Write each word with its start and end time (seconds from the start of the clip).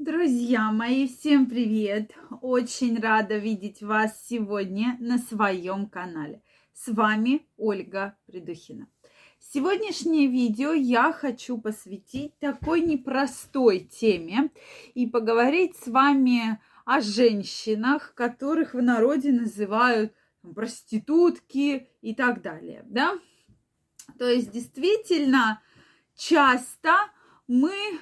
Друзья 0.00 0.72
мои, 0.72 1.06
всем 1.06 1.44
привет! 1.44 2.12
Очень 2.40 2.98
рада 2.98 3.36
видеть 3.36 3.82
вас 3.82 4.26
сегодня 4.26 4.96
на 4.98 5.18
своем 5.18 5.90
канале. 5.90 6.42
С 6.72 6.90
вами 6.90 7.46
Ольга 7.58 8.16
Придухина. 8.24 8.88
Сегодняшнее 9.38 10.28
видео 10.28 10.72
я 10.72 11.12
хочу 11.12 11.58
посвятить 11.58 12.38
такой 12.38 12.80
непростой 12.80 13.80
теме 13.80 14.48
и 14.94 15.06
поговорить 15.06 15.76
с 15.76 15.86
вами 15.86 16.58
о 16.86 17.02
женщинах, 17.02 18.14
которых 18.14 18.72
в 18.72 18.80
народе 18.80 19.32
называют 19.32 20.14
проститутки 20.54 21.90
и 22.00 22.14
так 22.14 22.40
далее, 22.40 22.86
да? 22.86 23.18
То 24.18 24.26
есть 24.26 24.50
действительно 24.50 25.60
часто 26.16 26.94
мы 27.46 28.00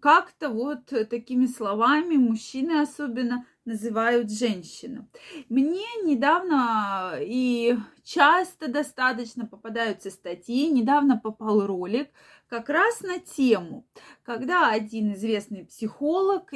как-то 0.00 0.48
вот 0.48 0.86
такими 0.86 1.46
словами 1.46 2.16
мужчины 2.16 2.80
особенно 2.80 3.46
называют 3.64 4.30
женщину. 4.32 5.08
Мне 5.48 5.86
недавно 6.04 7.16
и 7.20 7.76
часто 8.02 8.68
достаточно 8.68 9.46
попадаются 9.46 10.10
статьи, 10.10 10.68
недавно 10.68 11.18
попал 11.18 11.66
ролик 11.66 12.08
как 12.48 12.68
раз 12.68 13.02
на 13.02 13.18
тему, 13.18 13.86
когда 14.24 14.70
один 14.70 15.12
известный 15.12 15.64
психолог 15.66 16.52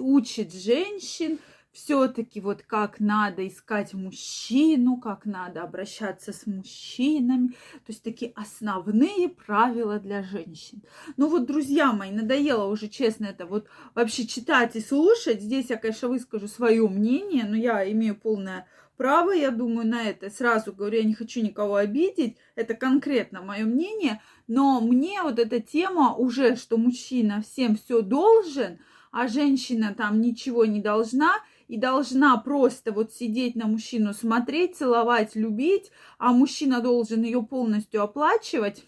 учит 0.00 0.52
женщин 0.52 1.38
все-таки 1.72 2.40
вот 2.40 2.62
как 2.62 2.98
надо 2.98 3.46
искать 3.46 3.94
мужчину, 3.94 4.96
как 4.96 5.24
надо 5.24 5.62
обращаться 5.62 6.32
с 6.32 6.46
мужчинами. 6.46 7.48
То 7.48 7.88
есть 7.88 8.02
такие 8.02 8.32
основные 8.34 9.28
правила 9.28 9.98
для 10.00 10.22
женщин. 10.22 10.82
Ну 11.16 11.28
вот, 11.28 11.46
друзья 11.46 11.92
мои, 11.92 12.10
надоело 12.10 12.64
уже, 12.64 12.88
честно, 12.88 13.26
это 13.26 13.46
вот 13.46 13.68
вообще 13.94 14.26
читать 14.26 14.74
и 14.74 14.80
слушать. 14.80 15.42
Здесь 15.42 15.70
я, 15.70 15.76
конечно, 15.76 16.08
выскажу 16.08 16.48
свое 16.48 16.86
мнение, 16.88 17.44
но 17.44 17.56
я 17.56 17.88
имею 17.92 18.16
полное 18.16 18.66
право, 18.96 19.30
я 19.30 19.50
думаю, 19.50 19.86
на 19.86 20.02
это. 20.02 20.28
Сразу 20.28 20.72
говорю, 20.72 20.98
я 20.98 21.04
не 21.04 21.14
хочу 21.14 21.40
никого 21.40 21.76
обидеть. 21.76 22.36
Это 22.56 22.74
конкретно 22.74 23.42
мое 23.42 23.64
мнение. 23.64 24.20
Но 24.48 24.80
мне 24.80 25.22
вот 25.22 25.38
эта 25.38 25.60
тема 25.60 26.14
уже, 26.14 26.56
что 26.56 26.76
мужчина 26.76 27.42
всем 27.42 27.76
все 27.76 28.02
должен, 28.02 28.80
а 29.12 29.28
женщина 29.28 29.94
там 29.96 30.20
ничего 30.20 30.64
не 30.64 30.80
должна– 30.80 31.32
и 31.70 31.76
должна 31.76 32.36
просто 32.36 32.90
вот 32.90 33.12
сидеть 33.12 33.54
на 33.54 33.68
мужчину, 33.68 34.12
смотреть, 34.12 34.76
целовать, 34.76 35.36
любить, 35.36 35.92
а 36.18 36.32
мужчина 36.32 36.80
должен 36.80 37.22
ее 37.22 37.44
полностью 37.44 38.02
оплачивать, 38.02 38.82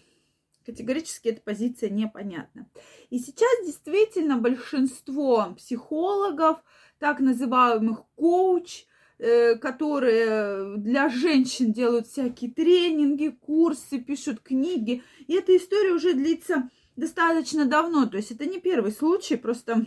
категорически 0.65 1.29
эта 1.29 1.41
позиция 1.41 1.89
непонятна. 1.89 2.69
И 3.09 3.19
сейчас 3.19 3.65
действительно 3.65 4.35
большинство 4.37 5.53
психологов, 5.55 6.57
так 6.99 7.21
называемых 7.21 8.03
коуч, 8.15 8.83
э, 9.17 9.55
которые 9.55 10.75
для 10.75 11.07
женщин 11.07 11.71
делают 11.71 12.07
всякие 12.07 12.51
тренинги, 12.51 13.29
курсы, 13.29 13.97
пишут 13.99 14.41
книги. 14.41 15.03
И 15.27 15.35
эта 15.35 15.55
история 15.55 15.93
уже 15.93 16.15
длится 16.15 16.69
достаточно 16.97 17.63
давно. 17.63 18.07
То 18.07 18.17
есть 18.17 18.31
это 18.31 18.45
не 18.45 18.59
первый 18.59 18.91
случай, 18.91 19.37
просто 19.37 19.85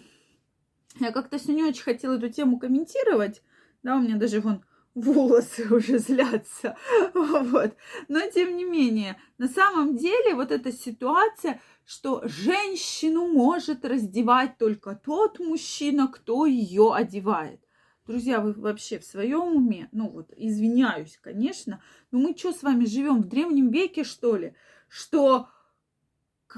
я 1.00 1.12
как-то 1.12 1.39
сегодня 1.39 1.66
очень 1.66 1.83
хотела 1.83 2.16
эту 2.16 2.28
тему 2.28 2.58
комментировать. 2.58 3.42
Да, 3.83 3.97
у 3.97 4.00
меня 4.00 4.16
даже 4.16 4.41
вон 4.41 4.64
волосы 4.94 5.66
уже 5.75 5.98
злятся. 5.98 6.77
Вот. 7.14 7.77
Но 8.08 8.20
тем 8.30 8.56
не 8.56 8.64
менее, 8.64 9.17
на 9.39 9.48
самом 9.48 9.97
деле 9.97 10.34
вот 10.34 10.50
эта 10.50 10.72
ситуация, 10.72 11.61
что 11.84 12.22
женщину 12.24 13.28
может 13.28 13.84
раздевать 13.84 14.58
только 14.58 14.97
тот 14.97 15.39
мужчина, 15.39 16.08
кто 16.08 16.47
ее 16.47 16.92
одевает. 16.94 17.61
Друзья, 18.06 18.41
вы 18.41 18.52
вообще 18.52 18.98
в 18.98 19.05
своем 19.05 19.56
уме? 19.56 19.89
Ну 19.92 20.08
вот, 20.08 20.33
извиняюсь, 20.36 21.19
конечно, 21.20 21.83
но 22.11 22.20
мы 22.20 22.36
что 22.36 22.52
с 22.52 22.62
вами 22.62 22.85
живем 22.85 23.23
в 23.23 23.29
древнем 23.29 23.70
веке, 23.70 24.05
что 24.05 24.36
ли? 24.36 24.55
Что 24.89 25.48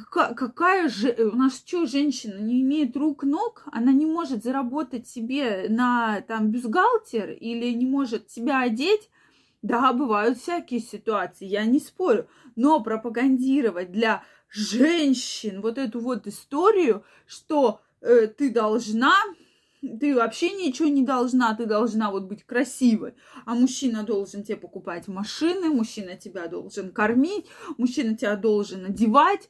какая, 0.05 0.35
какая 0.35 0.89
же 0.89 1.15
у 1.33 1.37
нас 1.37 1.57
что 1.57 1.87
женщина 1.87 2.39
не 2.39 2.63
имеет 2.63 2.97
рук 2.97 3.25
ног? 3.25 3.65
Она 3.73 3.93
не 3.93 4.07
может 4.07 4.45
заработать 4.45 5.09
себе 5.09 5.67
на 5.69 6.21
там 6.23 6.51
бюстгальтер 6.51 7.31
или 7.33 7.73
не 7.73 7.87
может 7.87 8.31
себя 8.31 8.61
одеть? 8.61 9.11
Да 9.63 9.93
бывают 9.93 10.39
всякие 10.39 10.81
ситуации 10.81 11.47
я 11.47 11.65
не 11.65 11.81
спорю. 11.81 12.29
Но 12.57 12.83
пропагандировать 12.83 13.93
для 13.93 14.23
женщин 14.49 15.61
вот 15.61 15.79
эту 15.79 16.01
вот 16.01 16.27
историю 16.27 17.05
что 17.27 17.81
э, 18.01 18.29
ты 18.29 18.51
должна 18.51 19.13
ты 19.81 20.17
вообще 20.17 20.51
ничего 20.51 20.89
не 20.89 21.05
должна, 21.05 21.55
ты 21.55 21.65
должна 21.65 22.11
вот 22.11 22.25
быть 22.25 22.45
красивой, 22.45 23.15
а 23.47 23.55
мужчина 23.55 24.03
должен 24.03 24.43
тебе 24.43 24.57
покупать 24.57 25.07
машины, 25.07 25.69
мужчина 25.69 26.17
тебя 26.17 26.49
должен 26.49 26.91
кормить, 26.91 27.47
мужчина 27.77 28.17
тебя 28.17 28.35
должен 28.35 28.87
одевать 28.87 29.49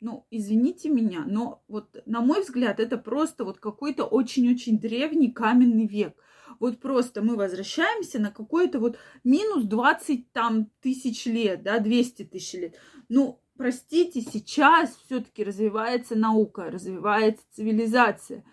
ну, 0.00 0.26
извините 0.30 0.88
меня, 0.88 1.24
но 1.26 1.62
вот 1.68 1.96
на 2.06 2.20
мой 2.20 2.42
взгляд 2.42 2.78
это 2.80 2.98
просто 2.98 3.44
вот 3.44 3.58
какой-то 3.58 4.04
очень-очень 4.04 4.78
древний 4.78 5.32
каменный 5.32 5.86
век. 5.86 6.14
Вот 6.60 6.80
просто 6.80 7.22
мы 7.22 7.36
возвращаемся 7.36 8.18
на 8.18 8.30
какой-то 8.30 8.78
вот 8.78 8.98
минус 9.24 9.64
20 9.64 10.32
там 10.32 10.70
тысяч 10.80 11.26
лет, 11.26 11.62
да, 11.62 11.78
200 11.78 12.24
тысяч 12.24 12.54
лет. 12.54 12.76
Ну, 13.08 13.40
простите, 13.56 14.20
сейчас 14.20 14.96
все-таки 15.04 15.44
развивается 15.44 16.16
наука, 16.16 16.70
развивается 16.70 17.44
цивилизация. 17.52 18.44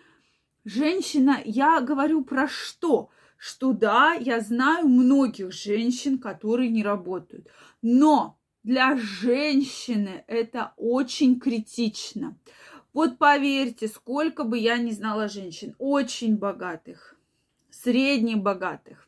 Женщина, 0.64 1.40
я 1.44 1.80
говорю 1.80 2.24
про 2.24 2.48
что? 2.48 3.10
Что 3.38 3.72
да, 3.72 4.14
я 4.14 4.40
знаю 4.40 4.88
многих 4.88 5.52
женщин, 5.52 6.18
которые 6.18 6.70
не 6.70 6.82
работают. 6.82 7.48
Но 7.82 8.35
для 8.66 8.96
женщины 8.96 10.24
это 10.26 10.72
очень 10.76 11.38
критично. 11.38 12.36
Вот 12.92 13.16
поверьте, 13.16 13.86
сколько 13.86 14.42
бы 14.42 14.58
я 14.58 14.76
не 14.76 14.90
знала 14.90 15.28
женщин, 15.28 15.76
очень 15.78 16.36
богатых, 16.36 17.14
средне 17.70 18.34
богатых, 18.34 19.06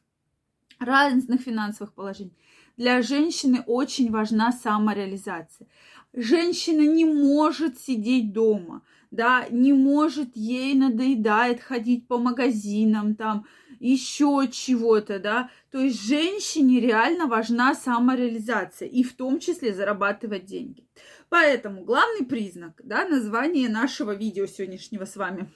разных 0.79 1.41
финансовых 1.41 1.93
положений. 1.93 2.37
Для 2.77 3.03
женщины 3.03 3.65
очень 3.67 4.13
важна 4.13 4.53
самореализация. 4.53 5.67
Женщина 6.13 6.83
не 6.83 7.05
может 7.05 7.81
сидеть 7.81 8.33
дома, 8.33 8.83
да, 9.11 9.49
не 9.51 9.73
может, 9.73 10.37
ей 10.37 10.75
надоедает 10.75 11.61
ходить 11.61 12.07
по 12.07 12.19
магазинам, 12.19 13.17
там, 13.17 13.45
еще 13.81 14.49
чего-то, 14.51 15.19
да. 15.19 15.51
То 15.71 15.79
есть 15.79 16.03
женщине 16.07 16.81
реально 16.81 17.27
важна 17.27 17.75
самореализация 17.75 18.89
и 18.89 19.03
в 19.03 19.15
том 19.15 19.39
числе 19.39 19.73
зарабатывать 19.73 20.45
деньги. 20.45 20.87
Поэтому 21.29 21.85
главный 21.85 22.25
признак, 22.25 22.81
да, 22.83 23.07
название 23.07 23.69
нашего 23.69 24.15
видео 24.15 24.47
сегодняшнего 24.47 25.05
с 25.05 25.17
вами. 25.17 25.51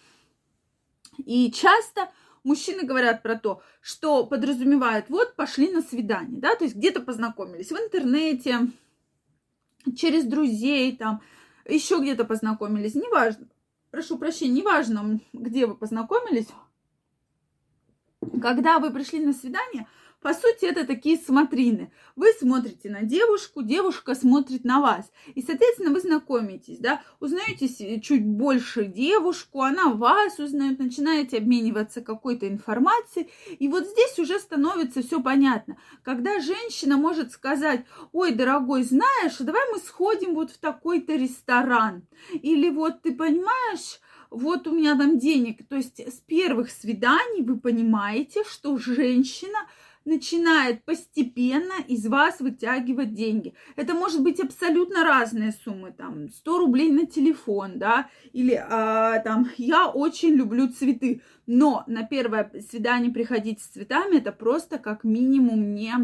И 1.18 1.50
часто 1.52 2.10
мужчины 2.44 2.82
говорят 2.84 3.22
про 3.22 3.36
то, 3.36 3.62
что 3.80 4.26
подразумевают, 4.26 5.08
вот 5.08 5.34
пошли 5.36 5.70
на 5.70 5.82
свидание, 5.82 6.40
да, 6.40 6.54
то 6.54 6.64
есть 6.64 6.76
где-то 6.76 7.00
познакомились 7.00 7.70
в 7.70 7.76
интернете, 7.76 8.70
через 9.96 10.24
друзей, 10.24 10.96
там, 10.96 11.22
еще 11.68 12.00
где-то 12.00 12.24
познакомились, 12.24 12.94
неважно, 12.94 13.46
прошу 13.90 14.18
прощения, 14.18 14.60
неважно, 14.60 15.20
где 15.32 15.66
вы 15.66 15.76
познакомились, 15.76 16.48
когда 18.40 18.78
вы 18.78 18.90
пришли 18.90 19.20
на 19.20 19.32
свидание, 19.32 19.86
по 20.22 20.34
сути, 20.34 20.66
это 20.66 20.86
такие 20.86 21.18
смотрины. 21.18 21.90
Вы 22.14 22.28
смотрите 22.38 22.88
на 22.88 23.02
девушку, 23.02 23.62
девушка 23.62 24.14
смотрит 24.14 24.64
на 24.64 24.80
вас. 24.80 25.10
И, 25.34 25.42
соответственно, 25.42 25.90
вы 25.90 26.00
знакомитесь, 26.00 26.78
да, 26.78 27.02
узнаете 27.18 28.00
чуть 28.00 28.24
больше 28.24 28.84
девушку, 28.84 29.62
она 29.62 29.90
вас 29.90 30.38
узнает, 30.38 30.78
начинаете 30.78 31.38
обмениваться 31.38 32.02
какой-то 32.02 32.46
информацией. 32.46 33.30
И 33.58 33.66
вот 33.66 33.84
здесь 33.84 34.16
уже 34.20 34.38
становится 34.38 35.02
все 35.02 35.20
понятно. 35.20 35.76
Когда 36.04 36.38
женщина 36.38 36.96
может 36.96 37.32
сказать, 37.32 37.84
ой, 38.12 38.32
дорогой, 38.32 38.84
знаешь, 38.84 39.38
давай 39.40 39.62
мы 39.72 39.80
сходим 39.80 40.34
вот 40.34 40.52
в 40.52 40.58
такой-то 40.58 41.16
ресторан. 41.16 42.06
Или 42.32 42.70
вот 42.70 43.02
ты 43.02 43.12
понимаешь, 43.12 43.98
вот 44.32 44.66
у 44.66 44.72
меня 44.74 44.96
там 44.96 45.18
денег. 45.18 45.66
То 45.68 45.76
есть 45.76 46.00
с 46.00 46.20
первых 46.20 46.70
свиданий 46.70 47.42
вы 47.42 47.58
понимаете, 47.58 48.42
что 48.44 48.76
женщина 48.78 49.58
начинает 50.04 50.84
постепенно 50.84 51.74
из 51.86 52.06
вас 52.06 52.40
вытягивать 52.40 53.14
деньги. 53.14 53.54
Это 53.76 53.94
может 53.94 54.22
быть 54.22 54.40
абсолютно 54.40 55.04
разные 55.04 55.52
суммы, 55.52 55.92
там 55.92 56.28
100 56.28 56.58
рублей 56.58 56.90
на 56.90 57.06
телефон, 57.06 57.78
да, 57.78 58.08
или 58.32 58.54
а, 58.54 59.20
там 59.20 59.48
я 59.58 59.88
очень 59.88 60.30
люблю 60.30 60.68
цветы, 60.68 61.22
но 61.46 61.84
на 61.86 62.02
первое 62.02 62.50
свидание 62.68 63.12
приходить 63.12 63.60
с 63.60 63.66
цветами 63.66 64.16
это 64.16 64.32
просто 64.32 64.78
как 64.78 65.04
минимум 65.04 65.74
не 65.74 65.94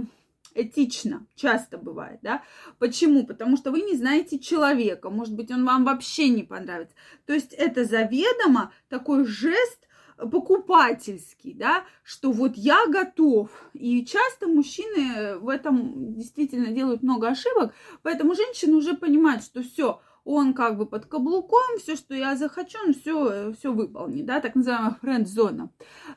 этично, 0.59 1.27
часто 1.35 1.79
бывает, 1.79 2.21
да. 2.23 2.43
Почему? 2.79 3.27
Потому 3.27 3.57
что 3.57 3.71
вы 3.71 3.83
не 3.83 3.97
знаете 3.97 4.39
человека, 4.39 5.11
может 5.11 5.35
быть, 5.35 5.51
он 5.51 5.65
вам 5.65 5.85
вообще 5.85 6.29
не 6.29 6.43
понравится. 6.43 6.95
То 7.27 7.33
есть 7.33 7.53
это 7.53 7.85
заведомо 7.85 8.73
такой 8.89 9.25
жест 9.25 9.89
покупательский, 10.17 11.55
да, 11.55 11.85
что 12.03 12.33
вот 12.33 12.57
я 12.57 12.87
готов. 12.89 13.51
И 13.73 14.05
часто 14.05 14.49
мужчины 14.49 15.39
в 15.39 15.49
этом 15.49 16.15
действительно 16.15 16.69
делают 16.69 17.03
много 17.03 17.29
ошибок, 17.29 17.73
поэтому 18.03 18.35
женщины 18.35 18.75
уже 18.75 18.95
понимают, 18.95 19.45
что 19.45 19.63
все, 19.63 20.01
он 20.29 20.53
как 20.53 20.77
бы 20.77 20.85
под 20.85 21.07
каблуком, 21.07 21.79
все, 21.79 21.97
что 21.97 22.15
я 22.15 22.37
захочу, 22.37 22.77
он 22.85 22.93
все, 22.93 23.55
все 23.59 23.73
выполнит, 23.73 24.27
да, 24.27 24.41
так 24.41 24.57
называемая 24.57 24.99
френд-зона. 25.01 25.71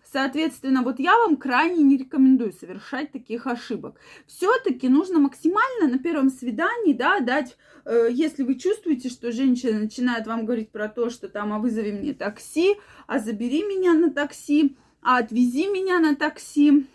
Соответственно, 0.04 0.82
вот 0.82 1.00
я 1.00 1.16
вам 1.16 1.38
крайне 1.38 1.82
не 1.82 1.96
рекомендую 1.96 2.52
совершать 2.52 3.14
таких 3.14 3.48
ошибок. 3.48 3.98
Все-таки 4.28 4.90
нужно 4.90 5.20
максимально 5.20 5.88
на 5.88 5.98
первом 5.98 6.30
свидании, 6.30 6.92
да, 6.92 7.22
дать, 7.22 7.56
э, 7.86 8.10
если 8.12 8.44
вы 8.44 8.56
чувствуете, 8.56 9.08
что 9.08 9.32
женщина 9.32 9.80
начинает 9.80 10.28
вам 10.28 10.46
говорить 10.46 10.72
про 10.72 10.90
то, 10.90 11.10
что 11.10 11.30
там, 11.30 11.54
а 11.54 11.60
вызови 11.60 11.92
мне 11.92 12.14
такси, 12.14 12.76
а 13.08 13.18
забери 13.18 13.64
меня 13.64 13.94
на 13.94 14.12
такси, 14.12 14.76
а 15.02 15.20
отвези 15.20 15.68
меня 15.68 16.00
на 16.00 16.18
такси, 16.18 16.86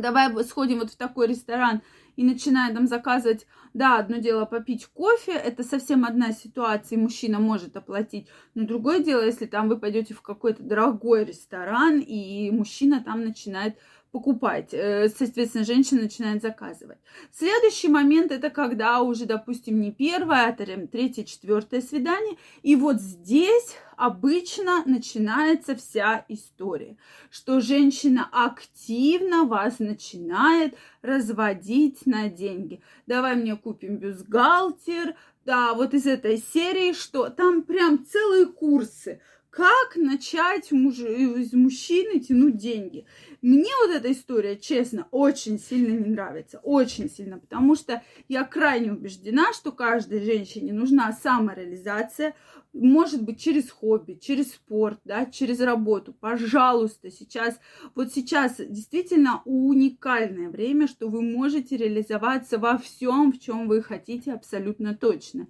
давай 0.00 0.32
сходим 0.44 0.78
вот 0.80 0.90
в 0.90 0.96
такой 0.96 1.28
ресторан, 1.28 1.82
и 2.16 2.22
начинает 2.22 2.74
там 2.74 2.86
заказывать, 2.86 3.46
да, 3.72 3.98
одно 3.98 4.18
дело 4.18 4.44
попить 4.44 4.86
кофе, 4.86 5.32
это 5.32 5.64
совсем 5.64 6.04
одна 6.04 6.32
ситуация, 6.32 6.98
мужчина 6.98 7.40
может 7.40 7.76
оплатить, 7.76 8.28
но 8.54 8.64
другое 8.66 9.00
дело, 9.00 9.24
если 9.24 9.46
там 9.46 9.68
вы 9.68 9.78
пойдете 9.78 10.14
в 10.14 10.22
какой-то 10.22 10.62
дорогой 10.62 11.24
ресторан, 11.24 11.98
и 11.98 12.50
мужчина 12.50 13.02
там 13.02 13.24
начинает 13.24 13.76
покупать. 14.14 14.68
Э, 14.72 15.08
соответственно, 15.08 15.64
женщина 15.64 16.02
начинает 16.02 16.40
заказывать. 16.40 16.98
Следующий 17.32 17.88
момент 17.88 18.30
это 18.30 18.48
когда 18.48 19.02
уже, 19.02 19.26
допустим, 19.26 19.80
не 19.80 19.90
первое, 19.90 20.46
а 20.46 20.52
третье, 20.52 21.24
четвертое 21.24 21.80
свидание. 21.80 22.36
И 22.62 22.76
вот 22.76 23.00
здесь 23.00 23.74
обычно 23.96 24.84
начинается 24.86 25.74
вся 25.74 26.24
история, 26.28 26.96
что 27.28 27.60
женщина 27.60 28.28
активно 28.30 29.46
вас 29.46 29.80
начинает 29.80 30.74
разводить 31.02 32.06
на 32.06 32.28
деньги. 32.28 32.80
Давай 33.08 33.34
мне 33.34 33.56
купим 33.56 33.96
бюстгальтер, 33.96 35.16
да, 35.44 35.74
вот 35.74 35.92
из 35.92 36.06
этой 36.06 36.38
серии, 36.54 36.92
что 36.92 37.30
там 37.30 37.62
прям 37.62 38.06
целые 38.06 38.46
курсы– 38.46 39.20
как 39.54 39.94
начать 39.94 40.72
муж... 40.72 40.98
из 40.98 41.52
мужчины 41.52 42.18
тянуть 42.18 42.56
деньги? 42.56 43.06
Мне 43.40 43.70
вот 43.86 43.94
эта 43.94 44.10
история, 44.10 44.56
честно, 44.56 45.06
очень 45.12 45.60
сильно 45.60 45.96
не 45.96 46.10
нравится. 46.10 46.58
Очень 46.64 47.08
сильно. 47.08 47.38
Потому 47.38 47.76
что 47.76 48.02
я 48.26 48.42
крайне 48.44 48.92
убеждена, 48.92 49.52
что 49.52 49.70
каждой 49.70 50.24
женщине 50.24 50.72
нужна 50.72 51.12
самореализация. 51.12 52.34
Может 52.72 53.22
быть, 53.22 53.40
через 53.40 53.70
хобби, 53.70 54.14
через 54.14 54.50
спорт, 54.54 54.98
да, 55.04 55.26
через 55.26 55.60
работу. 55.60 56.12
Пожалуйста, 56.12 57.12
сейчас, 57.12 57.60
вот 57.94 58.12
сейчас 58.12 58.56
действительно 58.58 59.42
уникальное 59.44 60.48
время, 60.48 60.88
что 60.88 61.06
вы 61.06 61.22
можете 61.22 61.76
реализоваться 61.76 62.58
во 62.58 62.76
всем, 62.78 63.30
в 63.30 63.38
чем 63.38 63.68
вы 63.68 63.80
хотите 63.80 64.32
абсолютно 64.32 64.96
точно. 64.96 65.46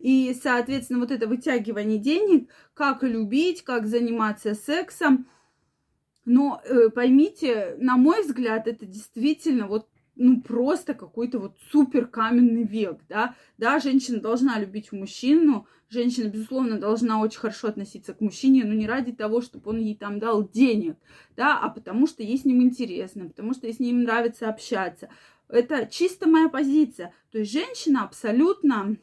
И, 0.00 0.36
соответственно, 0.42 0.98
вот 0.98 1.12
это 1.12 1.28
вытягивание 1.28 1.98
денег, 1.98 2.50
как 2.74 3.02
любить, 3.02 3.62
как 3.62 3.86
заниматься 3.86 4.54
сексом. 4.54 5.26
Но 6.24 6.60
э, 6.64 6.90
поймите, 6.90 7.76
на 7.78 7.96
мой 7.96 8.22
взгляд, 8.22 8.66
это 8.66 8.86
действительно 8.86 9.66
вот 9.66 9.88
ну, 10.16 10.40
просто 10.40 10.94
какой-то 10.94 11.38
вот 11.38 11.56
супер 11.72 12.06
каменный 12.06 12.64
век, 12.64 13.00
да, 13.08 13.34
да, 13.58 13.80
женщина 13.80 14.20
должна 14.20 14.58
любить 14.60 14.92
мужчину, 14.92 15.66
женщина, 15.88 16.28
безусловно, 16.28 16.78
должна 16.78 17.20
очень 17.20 17.40
хорошо 17.40 17.68
относиться 17.68 18.14
к 18.14 18.20
мужчине, 18.20 18.64
но 18.64 18.74
не 18.74 18.86
ради 18.86 19.12
того, 19.12 19.40
чтобы 19.40 19.70
он 19.70 19.78
ей 19.78 19.96
там 19.96 20.18
дал 20.18 20.48
денег, 20.48 20.96
да, 21.36 21.58
а 21.58 21.68
потому 21.68 22.06
что 22.06 22.22
ей 22.22 22.38
с 22.38 22.44
ним 22.44 22.62
интересно, 22.62 23.26
потому 23.28 23.54
что 23.54 23.66
ей 23.66 23.74
с 23.74 23.80
ним 23.80 24.02
нравится 24.02 24.48
общаться. 24.48 25.08
Это 25.48 25.86
чисто 25.86 26.28
моя 26.28 26.48
позиция. 26.48 27.12
То 27.30 27.38
есть 27.38 27.52
женщина 27.52 28.04
абсолютно 28.04 28.96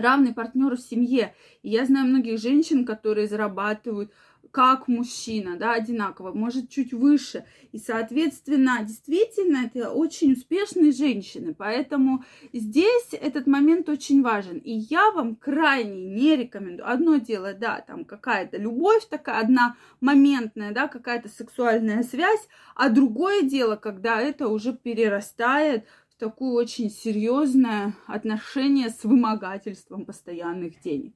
равный 0.00 0.34
партнер 0.34 0.76
в 0.76 0.80
семье. 0.80 1.34
И 1.62 1.70
я 1.70 1.84
знаю 1.84 2.06
многих 2.06 2.38
женщин, 2.38 2.84
которые 2.84 3.28
зарабатывают 3.28 4.12
как 4.56 4.88
мужчина, 4.88 5.58
да, 5.58 5.74
одинаково, 5.74 6.32
может, 6.32 6.70
чуть 6.70 6.94
выше. 6.94 7.44
И, 7.72 7.78
соответственно, 7.78 8.78
действительно, 8.82 9.66
это 9.66 9.90
очень 9.90 10.32
успешные 10.32 10.92
женщины. 10.92 11.54
Поэтому 11.54 12.24
здесь 12.54 13.08
этот 13.12 13.46
момент 13.46 13.90
очень 13.90 14.22
важен. 14.22 14.56
И 14.56 14.72
я 14.72 15.10
вам 15.10 15.36
крайне 15.36 16.06
не 16.06 16.36
рекомендую. 16.36 16.90
Одно 16.90 17.16
дело, 17.16 17.52
да, 17.52 17.82
там 17.86 18.06
какая-то 18.06 18.56
любовь 18.56 19.06
такая, 19.10 19.40
одна 19.40 19.76
моментная, 20.00 20.72
да, 20.72 20.88
какая-то 20.88 21.28
сексуальная 21.28 22.02
связь, 22.02 22.48
а 22.74 22.88
другое 22.88 23.42
дело, 23.42 23.76
когда 23.76 24.22
это 24.22 24.48
уже 24.48 24.72
перерастает 24.72 25.84
такое 26.18 26.52
очень 26.52 26.90
серьезное 26.90 27.94
отношение 28.06 28.90
с 28.90 29.04
вымогательством 29.04 30.04
постоянных 30.04 30.80
денег. 30.80 31.14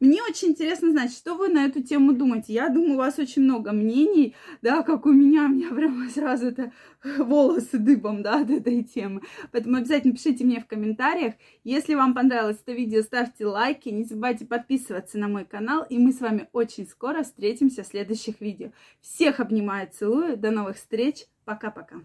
Мне 0.00 0.22
очень 0.22 0.48
интересно 0.48 0.90
знать, 0.90 1.12
что 1.12 1.34
вы 1.34 1.48
на 1.48 1.66
эту 1.66 1.82
тему 1.82 2.12
думаете. 2.12 2.52
Я 2.54 2.68
думаю, 2.68 2.94
у 2.94 2.98
вас 2.98 3.18
очень 3.18 3.42
много 3.42 3.72
мнений, 3.72 4.34
да, 4.62 4.82
как 4.82 5.06
у 5.06 5.12
меня, 5.12 5.44
у 5.44 5.48
меня 5.48 5.70
прямо 5.70 6.08
сразу 6.08 6.46
это 6.46 6.72
волосы 7.18 7.78
дыбом, 7.78 8.22
да, 8.22 8.40
от 8.40 8.50
этой 8.50 8.82
темы. 8.82 9.22
Поэтому 9.52 9.76
обязательно 9.76 10.14
пишите 10.14 10.44
мне 10.44 10.60
в 10.60 10.66
комментариях. 10.66 11.34
Если 11.64 11.94
вам 11.94 12.14
понравилось 12.14 12.58
это 12.62 12.72
видео, 12.72 13.02
ставьте 13.02 13.46
лайки, 13.46 13.88
не 13.88 14.04
забывайте 14.04 14.46
подписываться 14.46 15.18
на 15.18 15.28
мой 15.28 15.44
канал, 15.44 15.84
и 15.88 15.98
мы 15.98 16.12
с 16.12 16.20
вами 16.20 16.48
очень 16.52 16.86
скоро 16.86 17.22
встретимся 17.22 17.82
в 17.82 17.86
следующих 17.86 18.40
видео. 18.40 18.70
Всех 19.00 19.40
обнимаю, 19.40 19.88
целую, 19.92 20.36
до 20.36 20.50
новых 20.50 20.76
встреч, 20.76 21.26
пока-пока. 21.44 21.96